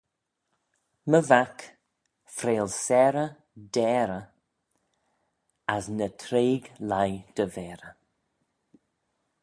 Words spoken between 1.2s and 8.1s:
vac, freill sarey dt'ayrey, as ny treig leigh dty vayrey.